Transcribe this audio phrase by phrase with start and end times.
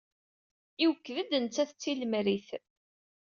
[0.85, 2.47] Iwekked-d nettat d tilemrit.